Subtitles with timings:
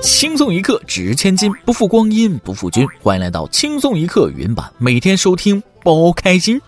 [0.00, 2.86] 轻松一刻值千金，不负光阴不负君。
[3.02, 6.60] 欢迎来到轻松一刻云版，每天收听包开心。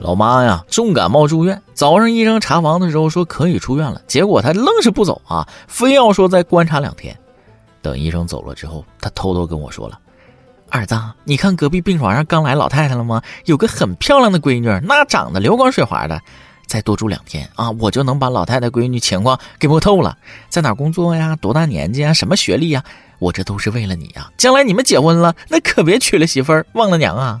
[0.00, 7.16] 老妈呀，重感冒住院，早上医生查房的时候说可以出院了，结果她愣是不走啊，非要说再观察两天。
[7.80, 9.98] 等医生走了之后，她偷偷跟我说了
[10.68, 13.22] ：“儿子，你看隔壁病床上刚来老太太了吗？
[13.44, 16.20] 有个很漂亮的闺女，那长得流光水滑的。”
[16.70, 20.16] 再多住两天啊，我就能把老太太闺女情况给摸透了，
[20.48, 21.34] 在哪工作呀？
[21.34, 22.14] 多大年纪啊？
[22.14, 22.84] 什么学历呀？
[23.18, 24.30] 我这都是为了你呀！
[24.36, 27.40] 将来你们结婚了，那可别娶了媳妇儿忘了娘啊！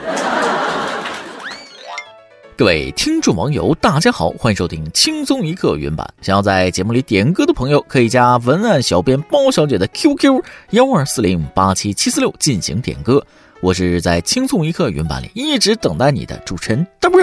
[2.56, 6.10] 各位听众网友，大家好，欢迎收听轻松一刻原版。
[6.22, 13.22] 想要在节目里点歌的朋友，可以加文案小编包小姐的 QQ 幺二四零八七七四六进行点歌。
[13.60, 17.20] 我是在轻松一刻原版里一直等待你的主持人大波。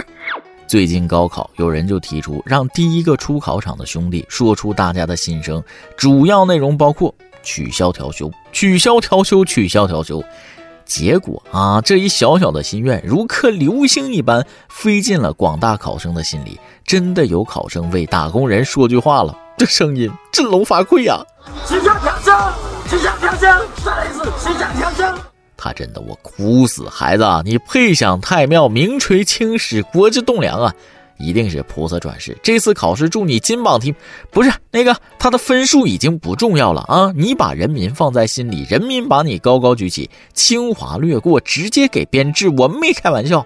[0.70, 5.64] 最近高考，有人就提出让第一个出考场的兄弟说出大家的心声，
[5.98, 10.24] 主要内容包括取消调休、取消调休、取消调休。
[10.86, 16.60] 结果啊，这一小小的心愿如颗流星一般飞进了广大考生的心里。
[16.86, 21.20] 真的有考生为打工人说句话了，这声音振聋发聩呀！
[21.68, 22.32] 取消调休，
[22.88, 25.29] 取消调休，再来一次，取消调休。
[25.62, 30.74] 他真的，我哭死孩子，你配享太庙，名垂青史，国之栋梁啊！
[31.18, 32.38] 一定是菩萨转世。
[32.42, 33.94] 这次考试祝你金榜题，
[34.32, 37.12] 不是那个他的分数已经不重要了啊！
[37.14, 43.46] 你把人民放在心里，人民把你高高举起，清华略过，直接给编制，我没开玩笑。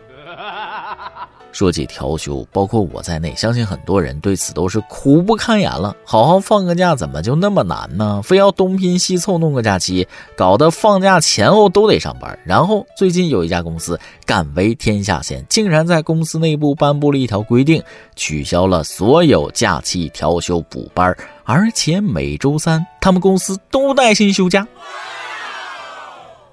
[1.54, 5.96] 说起调休，包括我在内，相信很多人对此都是苦不堪言了。
[6.04, 8.20] 好好放个假，怎么就那么难呢？
[8.24, 12.38] 非要东拼西凑弄个假期，搞得放假前后都得上班。
[12.44, 17.82] 然后最近有一家公司敢为天下先，竟然在公司内部颁布了一条规定，
[18.16, 24.68] 取消了所有假期调休补班，而且每周三他们公司都带薪休假。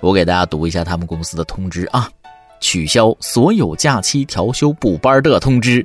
[0.01, 2.07] 我给大家读一下他们公司的通知啊。
[2.61, 5.85] 取消所有假期调休补班的通知，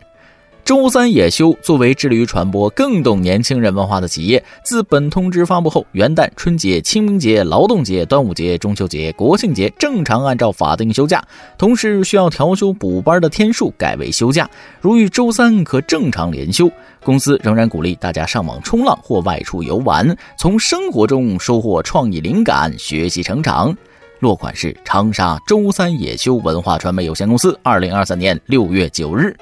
[0.64, 1.56] 周三也休。
[1.62, 11.24] 作为致力于传播更懂年轻人文化的企业，自本通知发布后，元旦、春节、清明节、劳动节、端午节、中秋节、国庆节正常按照法定休假，
[11.58, 14.50] 同时需要调休补班的天数改为休假。
[14.82, 16.70] 如遇周三可正常连休。
[17.04, 23.78] 公司仍然鼓励大家上网冲浪或外出游玩，从生活中收获创意灵感，学习成长。
[24.20, 29.36] 落款是长沙周三野修文化传媒有限公司，二零二三年六月九日。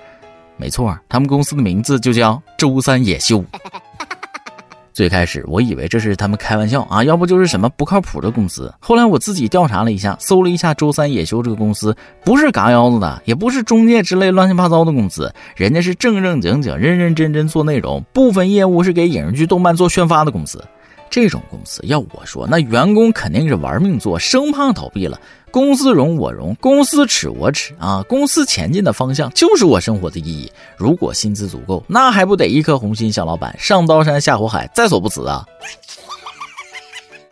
[0.58, 3.44] 没错，他们公司的名字就叫周三野修。
[4.94, 8.72] 最开始我以为这是他们开玩笑啊，要不就是什么不靠谱的公司。
[8.80, 20.64] 后来我自己调查了一下，搜了一下周三野修这个公司，不是嘎腰子的，也不是中介之类乱七八糟的公司，人家是正正经经、认认真真做内容，部分业务是给影视剧、动漫做宣发的公司。
[21.14, 25.22] 这种公司要我说，那员工肯定是玩命做，生怕倒闭了。
[25.52, 28.04] 公司荣我荣，公司耻我耻啊！
[28.10, 30.52] 公司前进的方向就是我生活的意义。
[30.76, 35.46] 如果薪资足够，那还不得一颗红心向老板，上刀山下火海，在所不辞啊！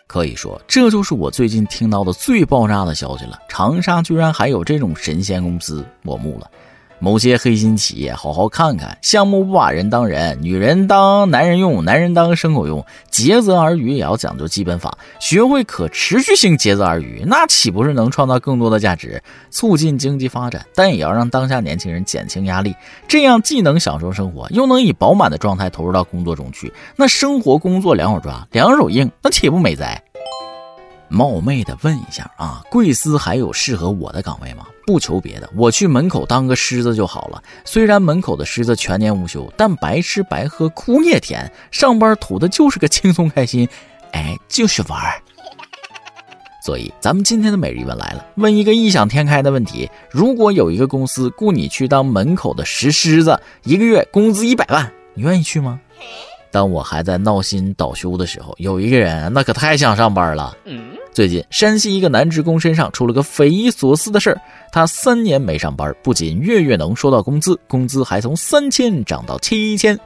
[0.05, 3.39] 可以说，这就是我最近听到的最爆炸的消息了。
[3.49, 6.47] 长沙居然还有这种神仙公司，我木了。
[7.01, 20.63] 某些黑心企业，好好看看，项目不把人当人，女人当男人用，男人当牲口用，竭泽而渔也要讲究基本法，学会可持续性竭泽而渔，那岂不是能创造更多的价值，促进经济发展？
[20.75, 22.75] 但也要让当下年轻人减轻压力，
[23.07, 29.99] 这样既能享受生活，又能以饱满的状态投入到工作中去，那生活工作两手抓，两手硬，那岂不美哉？
[31.11, 34.65] 冒昧的问一下啊，贵司还有适合我的岗位吗？
[34.87, 37.43] 不求别的，我去门口当个狮子就好了。
[37.65, 43.67] 虽然门口的狮子全年无休，但白吃白喝苦也甜，上班图的就是个轻松开心，
[44.13, 45.21] 哎，就是玩儿。
[46.63, 55.79] 所以咱们今天的每日一问来了，问一个异想天开的问题：如果有一个公司雇你去当门口的石狮子，一个月工资一百万，你愿意去吗？
[56.51, 60.55] 当我还在闹心倒休的时候，有一个人那可太想上班了。
[61.13, 64.39] 最近，山西一个男职工身上出了个匪夷所思的事儿。
[64.71, 69.97] 他三年没上班，不仅月月能收到工资，工资还从三千涨到七千。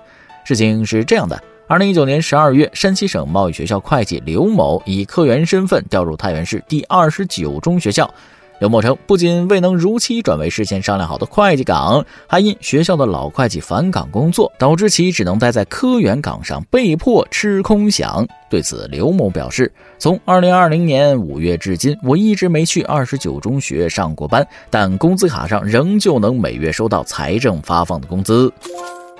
[0.43, 8.11] 事情是这样的：二零一九年十二月，山西省贸易学校会计刘某以科员身份调入太原市第二十九中学校。
[8.59, 18.25] 刘某称，不仅未能如期转为事先商量好的会计岗，还因学校的老会计返岗工作，导致其只能待在科员岗上，被迫吃空饷。
[18.49, 28.51] 对此，刘某表示，从二零二零年五月至今，我一直没去二十九中学上过班，但工资卡上仍旧能每月收到财政发放的工资。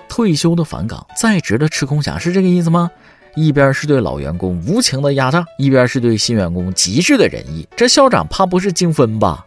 [0.07, 2.89] 退休的返岗，在职的吃空饷，是这个意思吗？
[3.35, 9.45] 一边是对老员工无情的压榨，一边是对新员工极致的仁义，这校长怕不是精分吧？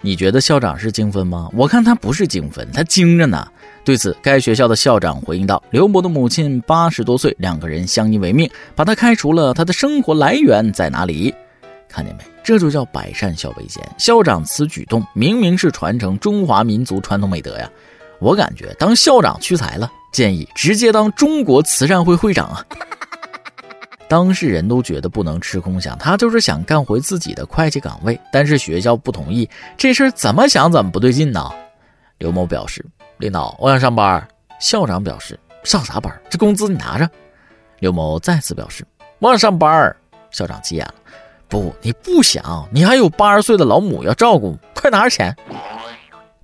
[0.00, 1.50] 你觉得校长是精分吗？
[1.52, 3.46] 我看他不是精分，他精着呢。
[3.84, 11.34] 对此，该学校的校长回应道：“刘某的母亲八十多岁，两个人相依为命，把他开除了，他的生活来源在哪里？
[11.88, 12.24] 看见没？
[12.44, 13.82] 这就叫百善孝为先。
[13.98, 17.68] 校长此举动明明是传承中华民族传统美德呀！
[18.20, 22.64] 我感觉当校长屈才了，建议直接当中国慈善会会长啊！”
[24.08, 31.50] 当事人都觉得不能吃空饷，他就是想干回自己的会计岗位，但是学校不同意，这事儿怎么想怎么不对劲呢？
[32.18, 32.84] 刘某表示
[33.18, 34.26] ：“领导，我想上班。”
[34.58, 36.12] 校长表示：“上啥班？
[36.30, 37.10] 这工资你拿着。”
[37.80, 38.86] 刘某再次表示
[39.18, 39.94] ：“我想上班。”
[40.30, 40.94] 校长急眼了
[41.48, 45.34] ：“不，你不想，你还有八十岁的老母要照顾，快拿着钱。”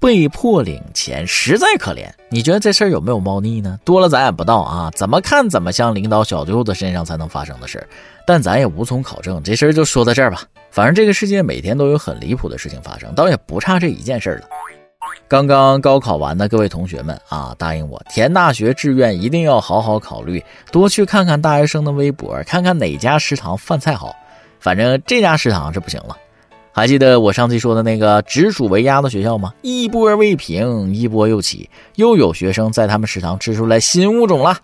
[0.02, 2.10] 被迫领钱，实在可怜。
[2.28, 3.78] 你觉得这事儿有没有猫腻呢？
[3.84, 7.86] 多了咱也不知道啊，怎么看怎么像领导小舅子身上才能发生的事儿，
[8.26, 9.40] 但咱也无从考证。
[9.44, 10.42] 这事儿就说到这儿吧。
[10.72, 14.46] 反正这个世界每天都有很离谱的事情发生，倒也不差这一件事儿了。
[15.28, 24.12] 刚刚高考完的各位同学们啊，答应我填大学志愿一定要好好考虑，多去看看大学生的微博，看看哪家食堂饭菜好。
[24.58, 26.16] 反正这家食堂是不行了。
[26.74, 29.52] 还记得我上期说的那个直属为鸭的学校吗？
[29.60, 34.56] 一波未平，一波又起，又有学生在他们食堂吃出来新物种了。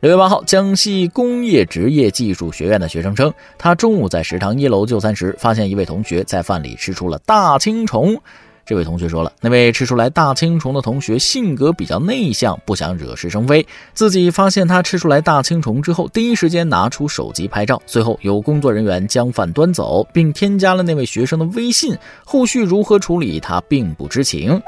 [0.00, 8.20] 六月八号，江西工业职业技术学院的学生称，他中午在食堂一楼就餐时，发现一位同学在饭里吃出了大青虫。
[8.68, 13.66] 这位同学说了，那位吃出来大青虫的同学性格比较内向，不想惹是生非。
[13.94, 21.96] 自己发现他吃出来大青虫之后，第一时间拿出手机拍照，随后有工作人员将饭端走，并添加了那位学生的微信。
[22.26, 24.60] 后续如何处理，他并不知情。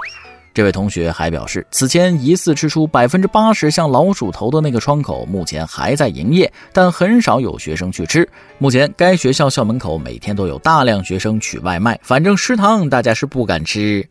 [0.53, 8.29] 这位同学还表示，此前疑似吃出百分之八十像老鼠头的那个窗口，目前还在营业，但很少有学生去吃。
[8.59, 14.07] 目前该学校校门口每天都有大量学生取外卖，反正食堂大家是不敢吃。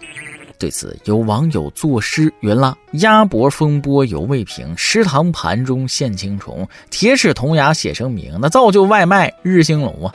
[0.57, 6.67] 对此，有网友作诗云了：“鸭脖风波犹未平，食堂盘中现青虫。
[6.89, 10.13] 铁齿铜牙写声明，那造就外卖日兴隆啊！”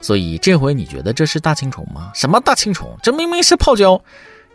[0.00, 2.10] 所以这回你觉得这是大青虫吗？
[2.14, 2.94] 什么大青虫？
[3.02, 4.00] 这明明是泡椒。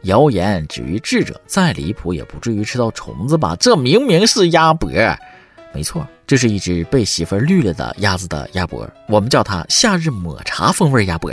[0.03, 3.55] 谣言止于智者，再离谱也不至于吃到虫子吧？
[3.59, 4.89] 这明明是鸭脖，
[5.73, 11.31] 没错，这是一只被媳妇绿了的鸭子的鸭脖，我们叫它夏日抹茶风味鸭脖。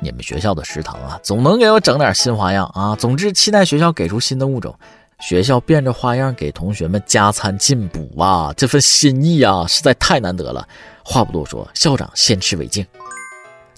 [0.00, 2.94] 你们学校的食堂啊，总能给我整点新花样啊！
[2.94, 4.72] 总之，期待学校给出新的物种，
[5.18, 8.54] 学校变着花样给同学们加餐进补啊！
[8.56, 10.68] 这份心意啊，实在太难得了。
[11.02, 12.86] 话不多说，校长先吃为敬。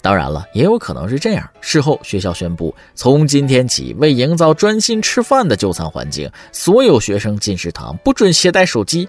[0.01, 1.47] 当然了，也有可能是这样。
[1.61, 9.07] 事后，学校宣布，从今天起，为营造专心吃饭的就餐环境，所有学生进食堂不准携带手机。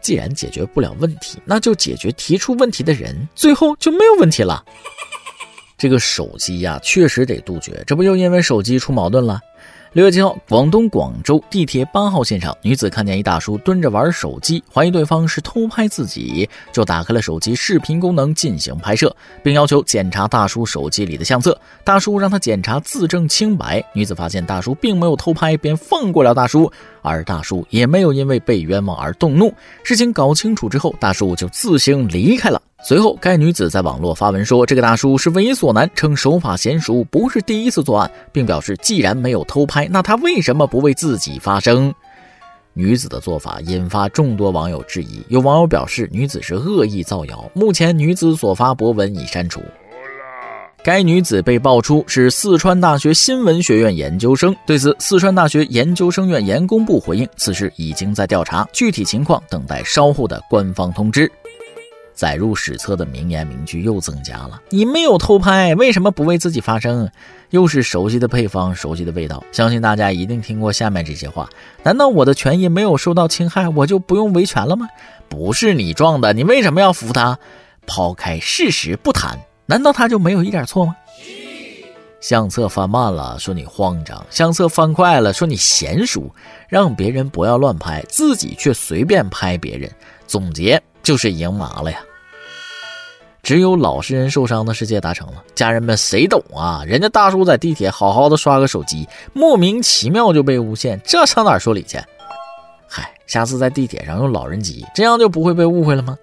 [0.00, 4.64] 既然解决不了问题，那就解决提出问题的人，最后就没有问题了。
[5.76, 7.82] 这个手机呀，确实得杜绝。
[7.84, 9.40] 这不又因为手机出矛盾了？
[9.94, 21.58] 六月七号，广东广州地铁八号线上，女子看见一大叔蹲着玩手机，怀疑对方是偷拍自己，就打开了手机视频功能进行拍摄，并要求检查大叔手机里的相册。
[21.84, 26.70] 大叔让他检查自证清白，女子发现大叔并没有偷拍，便放过了大叔，
[27.00, 29.50] 而大叔也没有因为被冤枉而动怒。
[29.82, 32.60] 事情搞清楚之后，大叔就自行离开了。
[32.80, 41.92] 随后，该女子在网络发文说：“这个大叔是猥琐男，称手法娴熟，不是第一次作案，并表示既然没有偷拍，那他为什么不为自己发声？”
[42.74, 47.50] 女子的做法引发众多网友质疑，有网友表示女子是恶意造谣。
[47.52, 49.60] 目前，女子所发博文已删除。
[50.84, 61.30] 该女子被爆出是四川大学新闻学院研究生，对此，四川大学研究生院研工部回应，此事已经在调查，具体情况等待稍后的官方通知。
[62.18, 64.60] 载入史册的名言名句又增加了。
[64.70, 67.08] 你没有偷拍，为什么不为自己发声？
[67.50, 69.44] 又是熟悉的配方，熟悉的味道。
[69.52, 71.48] 相信大家一定听过下面这些话。
[71.84, 74.88] 难道我的权益没有受到侵害，我就不用维权了吗？
[75.28, 77.38] 不是你撞的，你为什么要扶他？
[77.86, 80.96] 抛开事实不谈，难道他就没有一点错吗？
[82.20, 86.34] 相册翻慢了，说你慌张；相册翻快了，说你娴熟。
[86.68, 89.88] 让别人不要乱拍，自己却随便拍别人。
[90.26, 91.98] 总结就是赢麻了呀。
[93.48, 96.84] 只有老实人受伤的世界达成了，家人们谁懂啊？
[96.86, 101.96] 人家大叔在地铁好好的刷个手机，莫名其妙就被诬陷，这上哪说理去？
[102.86, 106.14] 嗨，下次在地铁上用老人机，这样就不会被误会了吗？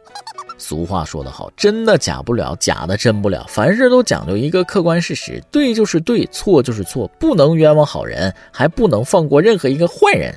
[0.59, 10.31] 俗话说得好，真的假不了，假的真不了，凡事都讲究一个客观事实，对就是对，错就是错，不能冤枉好人，还不能放过任何一个坏人。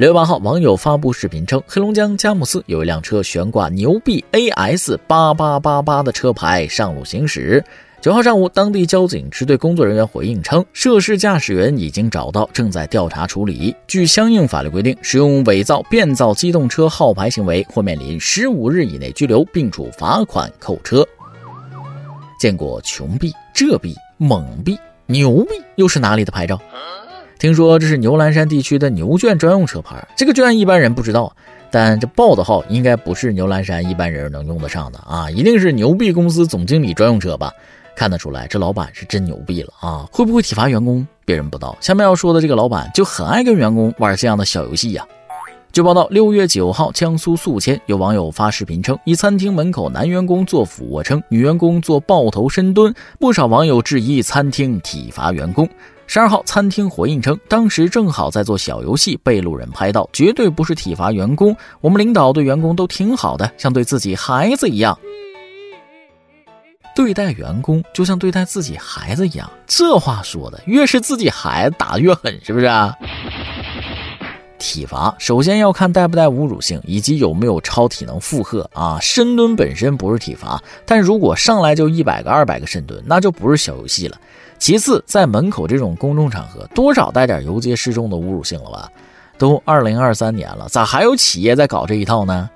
[0.00, 7.62] 六月八号，网友发布视频称，黑龙江佳木斯有一辆车悬挂“牛逼 AS 八八八八”的车牌上路行驶。
[8.00, 13.76] 九号上午，当地交警支队工作人员回应称，涉事驾驶员已经找到，正在调查处理。
[13.86, 21.06] 据相应法律规定，使用伪造、变造机动车号牌行为，或面临十五日以内拘留，并处罚款、扣车。
[22.40, 26.58] 见过穷币、这币、猛币、牛币，又是哪里的牌照？
[27.40, 31.34] 听说这是牛栏山地区的牛圈专用车牌，这个圈一般人不知道，
[31.70, 37.50] 但这报的号应该不是牛栏山一般人能用得上的啊，一定是牛币公司总经理专用车吧？
[37.96, 40.06] 看得出来，这老板是真牛逼了啊！
[40.12, 41.06] 会不会体罚员工？
[41.24, 41.74] 别人不知道。
[41.80, 45.02] 下面要说的这个老板就很爱跟员工玩这样的小游戏呀。
[45.72, 55.66] 据报道，六月九号，江苏宿迁有网友发视频称，一餐厅门口男员工做俯卧撑，女员工做抱头深蹲，不少网友质疑餐厅体罚员工。
[56.12, 61.56] 十二号，餐厅回应称，当时正好在做小游戏，被路人拍到，绝对不是体罚员工。
[61.80, 64.98] 我们领导对员工都挺好的，像对自己孩子一样。
[66.96, 72.92] 对待员工就像对待自己孩子一样，这话说的，越是自己孩子打的越狠，是不是啊？
[74.58, 78.98] 体罚首先要看带不带侮辱性，以及有没有超体能负荷啊。
[79.00, 84.18] 深蹲本身不是体罚，但如果上来就一百个、二百个深蹲，那就不是小游戏了。
[84.60, 88.88] 其次，在门口这种公众场合，多少带点游街示众的侮辱性了吧？
[89.38, 92.48] 都二零二三年了，咋还有企业在搞这一套呢？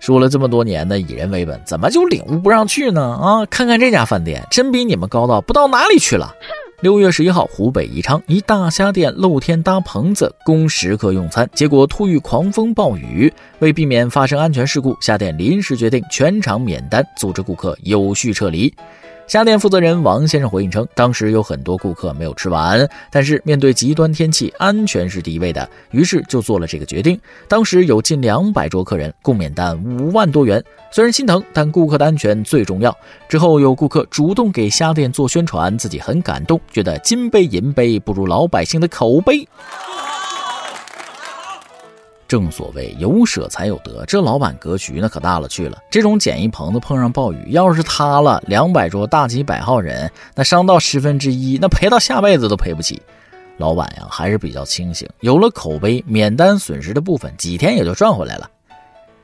[0.00, 3.00] 说了这么多年的以人为本，怎么就领悟不上去呢？
[3.00, 6.34] 啊，看看这家饭店，真比你们高到不到哪里去了。
[6.80, 18.74] 六月十一号，湖北宜昌一大虾店露天搭棚子供食客用餐，结果突遇狂风暴雨，为避免发生安全事故，虾店临时决定全场免单，组织顾客有序撤离。
[19.26, 27.18] 虾店负责人王先生回应称，当时有很多顾客没有吃完，但是面对极端天气，安全是第一位的，于是就做了这个决定。
[27.48, 30.62] 当时有近两百桌客人，共免单五万多元。
[30.90, 32.96] 虽然心疼，但顾客的安全最重要。
[33.28, 39.48] 之后有顾客主动给虾店做宣传，自己很感动，觉得金杯银杯不如老百姓的口碑。
[42.34, 45.78] 正所谓有舍才有得，这老板格局那可大了去了。
[45.88, 53.00] 这种简易棚子碰上暴雨，要是塌了，两百桌大几百号人，那伤到十分之一，那赔到下辈子都赔不起。
[53.58, 58.50] 老板呀，还是比较清醒，有了口碑，免单损失的部分几天也就赚回来了。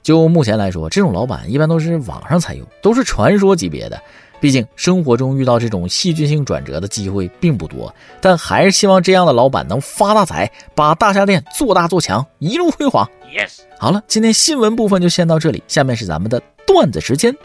[0.04, 4.00] 就目前来说，这种老板一般都是网上才有，都是传说级别的。
[4.40, 13.08] 毕竟生活中遇到这种戏剧性转折的机会并不多，但还是希望这样的老板能发大财，把大家电做大做强，一路辉煌。
[13.26, 17.36] Yes，好了，今天新闻部分就先到这里，下面是咱们的段子时间。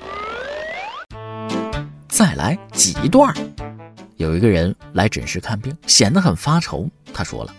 [2.07, 3.35] 再来几段。
[4.15, 6.87] 有一个人来诊室看病，显得很发愁。
[7.13, 7.53] 他说了：“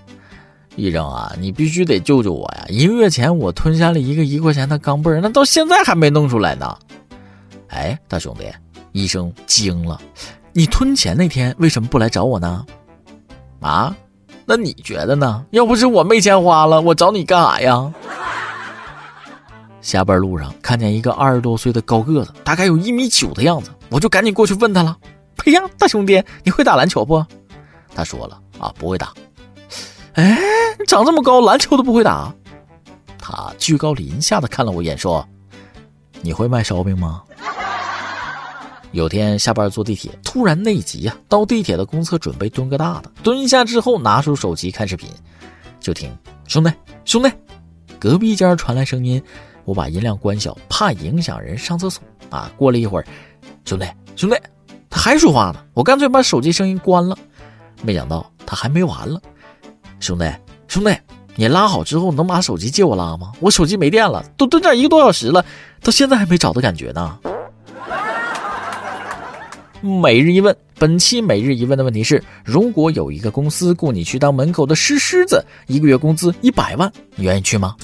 [0.74, 2.64] 医生啊，你必须得救救我呀！
[2.70, 6.74] 一个月前我吞下了一个一块钱的钢镚儿，那到现在还没弄出来呢。”
[7.68, 8.46] 哎，大兄弟。
[8.96, 10.00] 医生惊了，
[10.54, 12.64] 你吞钱那天为什么不来找我呢？
[13.60, 13.94] 啊，
[14.46, 15.44] 那你觉得呢？
[15.50, 17.92] 要不是我没钱花了，我找你干啥呀？
[19.82, 24.96] 下班路上看见一个二十多岁的高个子，大概有一米九的样子，我就赶紧过去问他了。
[25.44, 27.22] 哎呀，大兄弟，你会打篮球不？
[27.94, 29.12] 他说了啊，不会打。
[30.14, 30.38] 哎，
[30.88, 32.34] 长这么高，篮球都不会打？
[33.18, 35.28] 他居高临下的看了我一眼，说
[36.22, 37.22] ：“你会卖烧饼吗？”
[38.92, 41.14] 有天下班坐地铁，突然内急呀！
[41.28, 45.08] 到地铁的公厕准备蹲个大的，蹲下之后拿出手机看视频，
[45.80, 46.10] 就听
[46.46, 46.70] 兄弟
[47.04, 47.30] 兄弟，
[47.98, 49.22] 隔壁间传来声音，
[49.64, 52.50] 我把音量关小，怕影响人上厕所啊。
[52.56, 53.06] 过了一会儿，
[53.64, 54.36] 兄弟兄弟，
[54.88, 57.16] 他还说话呢，我干脆把手机声音关了。
[57.82, 59.20] 没想到他还没完了，
[60.00, 60.24] 兄弟
[60.68, 60.96] 兄弟，
[61.34, 63.32] 你拉好之后能把手机借我拉吗？
[63.40, 65.44] 我手机没电了，都蹲这一个多小时了，
[65.82, 67.18] 到现在还没找到感觉呢。
[69.86, 77.76] 每日一问，本期每日一问的问题是：如果有一个公司雇你去当门口的石狮子，一个月工资一百万，你愿意去吗？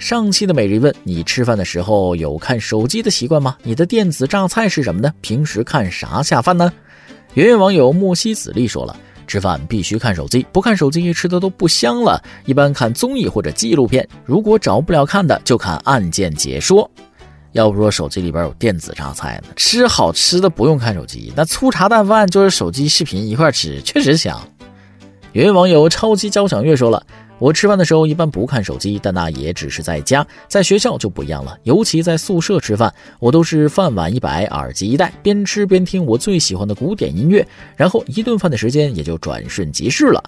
[0.00, 3.56] 上期的每日一问，你吃饭的时候有看手机的习惯吗？
[3.62, 5.12] 你的电子榨菜是什么呢？
[5.20, 6.72] 平时看啥下饭呢？
[7.34, 8.96] 圆圆网友莫西子丽说了，
[9.28, 12.20] 吃饭必须看手机，不看手机吃的都不香了。
[12.46, 16.90] 一般看综艺或者纪录片，如果找不了看的，就看案件解说。
[17.52, 24.40] 要不说手机里边有电子榨菜呢，吃好吃的不用看手机，那粗茶淡饭就是手机视频一块吃，确实香。
[25.32, 27.02] 有位网友超级交响乐说了，
[27.38, 40.22] 我吃饭的时候一般不看手机，但那也只是在家，在学校就不一样了，尤其在宿舍吃饭，我都是饭碗一摆，耳机一戴，边吃边听我最喜欢的古典音乐，然后一顿饭的时间也就转瞬即逝了。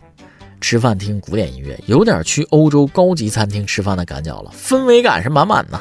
[0.60, 5.80] 吃饭听古典音乐，有点去欧洲高级餐厅吃饭的感觉了，氛围感是满满的。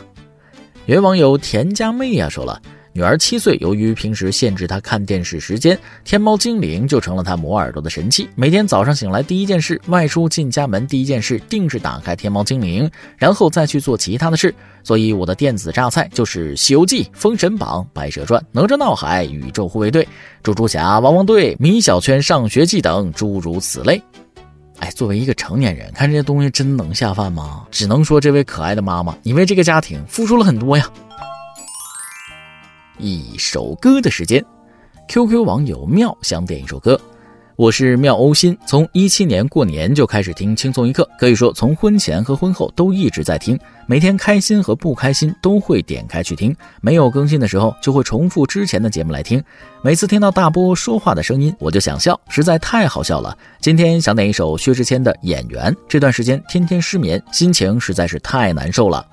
[0.89, 2.59] 有位网友田家妹呀说了。
[2.93, 8.27] 女儿七岁，由于平时限制她看电视时间，天猫精灵就成了她磨耳朵的神器。
[8.33, 14.51] 每天早上醒来，第一件事，外出进家门第一件事，定是打开天猫精灵，然后再去做其他的事。
[14.83, 20.03] 所以我的电子榨菜就是《西游记》《封神榜》《白蛇传》《哪吒闹海》《宇宙护卫队》
[20.41, 24.01] 《猪猪侠》《汪汪队》《米小圈上学记》等诸如此类。
[24.79, 27.65] 哎，作为一个成年人，看这些东西真能下饭吗？
[27.69, 30.89] 只能说，这位可爱的妈妈，你为这个家庭付出了很多呀。
[32.97, 34.43] 一首歌的时间
[35.07, 36.99] ，QQ 网友妙想点一首歌。
[37.59, 46.55] 我是妙欧心，从一七年过年就开始听轻松一刻，可以说从婚前和婚后都一直在听，每天开心和不开心都会点开去听。
[46.79, 49.43] 没有更新的时候，就会重复之前的节目来听。
[49.81, 53.37] 每次听到大波说话的声音，我就想笑，实在太好笑了。
[53.59, 55.69] 今天想点一首薛之谦的《演员》。
[55.85, 59.05] 这段时间天天失眠，心情实在是太难受了。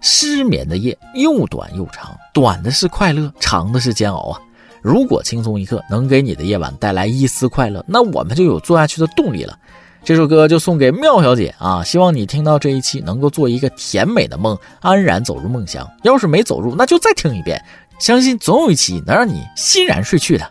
[0.00, 4.40] 失眠的夜又短又长，短的是快乐，长的是煎熬啊！
[4.82, 9.58] 如果轻松一刻能给你的夜晚带来一丝快乐，那我们就有做下去的动力了。
[10.04, 11.82] 这首歌就送给妙小姐啊！
[11.84, 15.86] 希望你听到这一期能够做一个甜美的梦，安然走入梦乡。
[16.02, 17.62] 要是没走入，那就再听一遍，
[17.98, 20.50] 相信总有一期能让你欣然睡去的。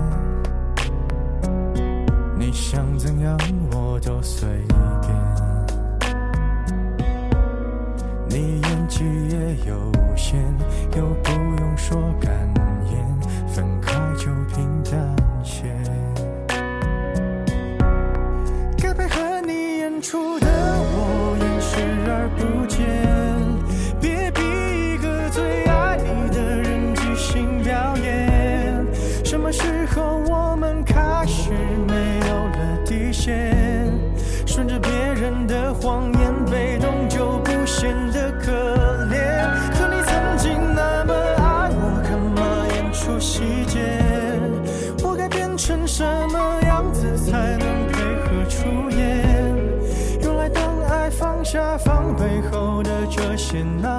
[2.51, 3.37] 你想怎样
[3.71, 6.13] 我都随便，
[8.27, 10.35] 你演技也有限，
[10.97, 12.29] 又不用说感
[12.91, 15.80] 言，分开就平淡些。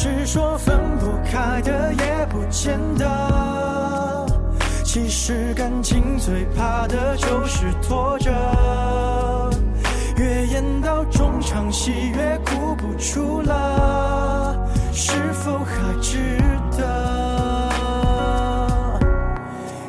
[0.00, 4.26] 是说分不开的也不见得，
[4.84, 8.30] 其实感情最怕的就是拖着，
[10.16, 14.56] 越演到中场戏越哭不出了，
[14.92, 16.38] 是否还值
[16.76, 17.68] 得？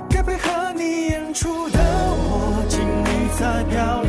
[0.10, 4.09] 该配合你演出的我尽力在表演。